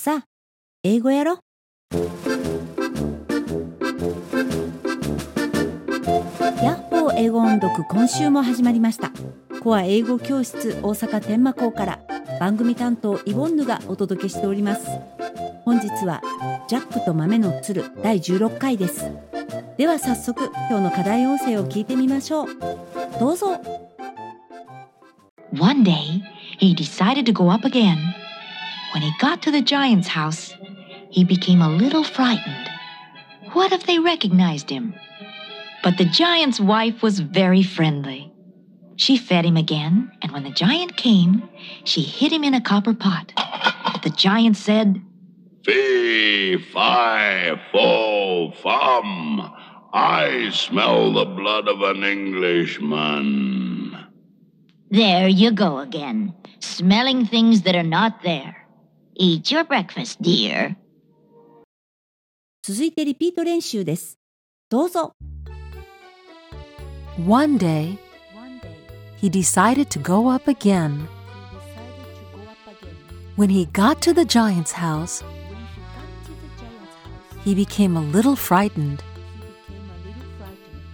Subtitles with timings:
[0.00, 0.24] さあ、
[0.84, 1.40] 英語やろ。
[1.92, 1.98] ヤ
[6.76, 9.10] ッホー英語音読今週も始まりました。
[9.60, 11.98] コア英語教室大阪天満校から
[12.38, 14.86] 番組担当イボンヌがお届けしております。
[15.64, 16.22] 本日は
[16.68, 19.10] ジャックと豆の鶴第16回です。
[19.78, 22.48] では早速今日の課題音声を聞いてみましょう。
[23.18, 23.60] どうぞ。
[25.58, 26.22] One day,
[26.60, 27.96] he decided to go up again.
[28.92, 30.54] When he got to the giant's house,
[31.10, 32.70] he became a little frightened.
[33.52, 34.94] What if they recognized him?
[35.82, 38.32] But the giant's wife was very friendly.
[38.96, 41.48] She fed him again, and when the giant came,
[41.84, 43.32] she hid him in a copper pot.
[44.02, 45.00] The giant said,
[45.64, 49.52] Fee, fi, fo, fum.
[49.92, 53.96] I smell the blood of an Englishman.
[54.90, 58.67] There you go again, smelling things that are not there.
[59.17, 60.75] Eat your breakfast, dear.
[62.63, 64.17] 続いてリピート練習です。
[64.69, 65.13] どうぞ。
[67.27, 67.97] One day,
[69.21, 71.07] he decided to go up again.
[73.35, 75.23] When he got to the giant's house,
[77.43, 79.03] he became a little frightened.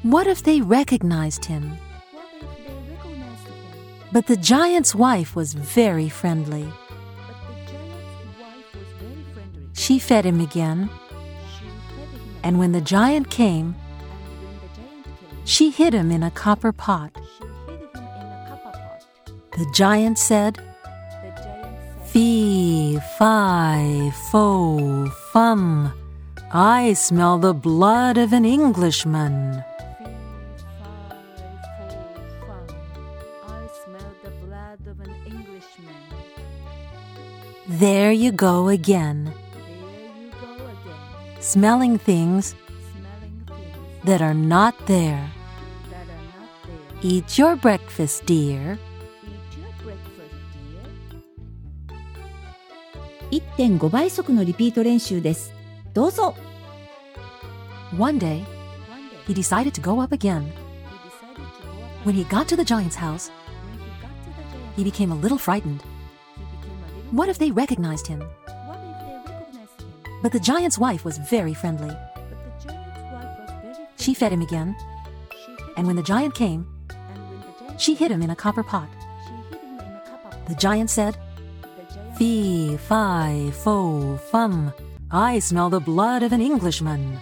[0.04, 1.78] What if they recognized him?
[4.12, 6.68] But the giant's wife was very friendly.
[9.85, 10.89] She fed him again,
[12.43, 13.75] and when the giant came,
[15.45, 17.15] she hid him in a copper pot.
[19.53, 20.59] The giant said,
[22.07, 25.93] Fee, fi, fo, fum.
[26.51, 29.63] I smell the blood of an Englishman.
[37.69, 39.35] There you go again,
[41.44, 42.56] smelling things
[44.06, 45.30] that are not there.
[47.02, 48.78] Eat your breakfast, dear.
[53.60, 55.54] 1.5倍速のリピート練習です。
[55.94, 56.34] どうぞ。
[57.98, 58.46] One day,
[59.28, 60.52] he decided to go up again.
[62.06, 63.30] When he got to the giant's house,
[64.78, 65.82] he became a little frightened.
[67.12, 68.24] What if they recognized him?
[70.25, 71.95] But the giant's wife was very friendly.
[73.99, 74.75] She fed him again,
[75.77, 76.67] and when the giant came,
[77.77, 78.89] she hid him in a copper pot.
[80.49, 81.19] The giant said,
[82.17, 84.73] Fee, fi, fo, fum.
[85.11, 87.21] I smell the blood of an Englishman.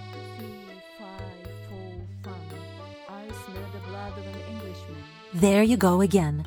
[5.34, 6.46] There you go again,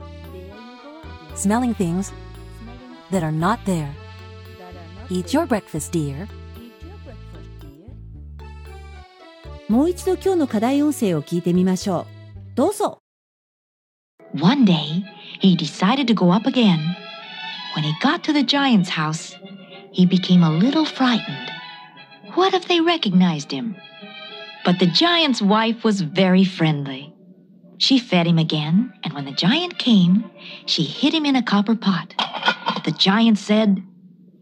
[1.35, 2.13] smelling things
[3.11, 3.93] that are not there.
[5.09, 6.29] Eat your breakfast, dear.
[9.68, 12.06] もう一度今日の課題音声を聞いてみましょ
[12.54, 12.56] う。
[12.56, 12.98] どうぞ。
[14.34, 15.02] One day,
[15.40, 16.78] he decided to go up again.
[17.74, 19.36] When he got to the giant's house,
[19.92, 21.50] he became a little frightened.
[22.34, 23.76] What if they recognized him?
[24.64, 27.12] But the giant's wife was very friendly.
[27.78, 30.30] She fed him again, and when the giant came,
[30.66, 32.14] she hid him in a copper pot.
[32.84, 33.82] The giant said,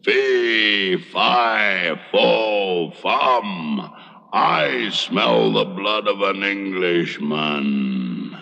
[0.05, 3.93] Fee, fi, fo, fum.
[4.36, 8.36] I smell the blood of an Englishman.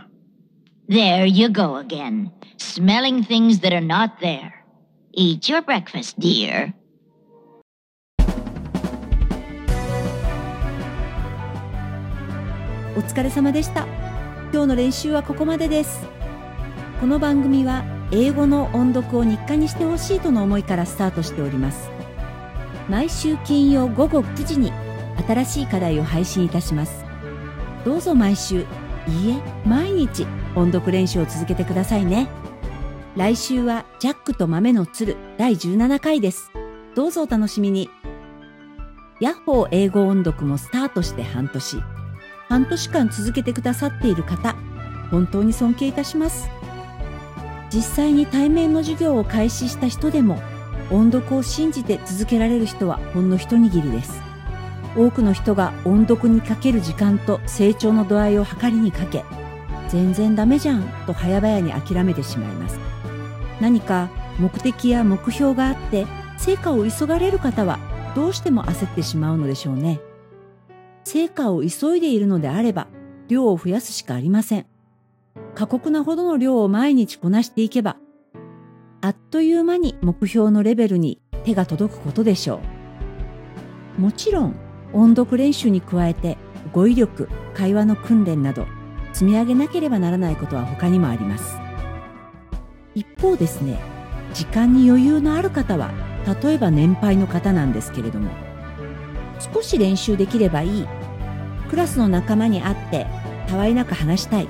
[0.88, 4.54] There you go again, smelling things that are not there.
[5.12, 6.74] Eat your breakfast, dear.
[12.96, 13.86] お疲れ様でした。
[14.54, 16.06] 今日の練習はここまでです。
[17.02, 21.90] この番組は英語の音読を日課にしてほしいとの思いからスタートしております。
[22.88, 24.72] 毎週金曜午後9時に
[25.22, 27.06] 新しい課題を配信いたします。
[27.86, 28.66] どうぞ毎週、
[29.08, 32.28] いいえ、毎日音読練習を続けてくださいね。
[33.16, 36.52] 来週はジャックと豆の鶴第17回です。
[36.96, 37.90] どうぞお楽しみに。
[39.20, 41.78] ヤッホー英語音読もスタートして半年。
[42.48, 44.56] 半年間続けてくださっている方、
[45.10, 46.50] 本当に尊敬いたします。
[47.74, 50.42] 実際に対面の授業を開始した人でも、
[50.92, 54.31] 音読を信じて続けられる人はほんの一握りです。
[54.96, 59.24] 多くの人が音読にかける時間と成長の度合いを測りにかけ、
[59.90, 62.80] 全然ダメじゃんと早々に諦めてしまいます。
[63.60, 64.10] 何か
[64.40, 66.08] 目的や目標があって
[66.38, 67.80] 成果を急がれる方は
[68.16, 70.00] どうしても焦ってしまうのでしょうね。
[71.04, 72.88] 成果を急いでいるのであれば
[73.28, 74.66] 量を増やすしかありません。
[75.56, 77.98] 過酷なほどの量を毎日こなしていけば、
[79.02, 82.62] あっという間に目標のレベルに手が届くことでしょ
[83.98, 84.56] うもちろん
[84.94, 86.38] 音読練習に加えて
[86.72, 88.66] 語彙力会話の訓練など
[89.14, 91.58] 積み上げなければならないことは他にもあります。
[92.96, 93.80] 一方ですね
[94.34, 95.92] 時間に余裕のある方は
[96.42, 98.30] 例えば年配の方なんですけれども
[99.54, 100.88] 少し練習できればいい
[101.70, 103.08] クラスの仲間に会って
[103.48, 104.48] たわいなく話したい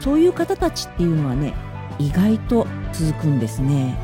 [0.00, 1.54] そういう方たちっていうのはね
[1.98, 3.96] 意外と続くんですね。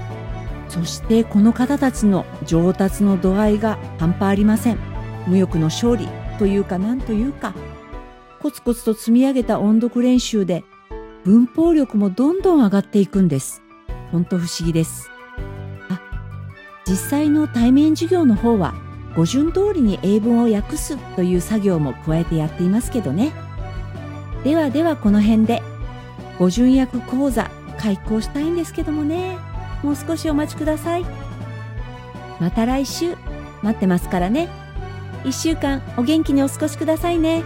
[0.68, 4.89] そしてこの方たちの上達の度合いが半端ありません。
[5.30, 7.54] 無欲の勝利というかなんというか
[8.42, 10.64] コツコツと積み上げた音読練習で
[11.24, 13.62] 文法力もどんどん上がっていくんです。
[14.10, 15.10] 本当不思議です。
[15.88, 16.00] あ
[16.86, 18.74] 実際の対面授業の方は
[19.14, 23.32] 語順通りに英文を訳すという作業も加えてやっていますけどね。
[24.42, 25.62] ではではこの辺で
[26.38, 29.38] 語順訳講座開講したいんですけどもね。
[29.82, 31.04] もう少しお待ちください。
[32.40, 33.14] また来週。
[33.62, 34.48] 待ってますからね。
[35.24, 37.42] 1週間お元気にお過ごしくださいね。